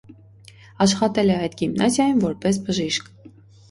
Աշխատել 0.85 1.35
է 1.35 1.37
այդ 1.43 1.59
գիմնազիայում 1.61 2.27
որպես 2.29 2.63
բժիշկ։ 2.67 3.19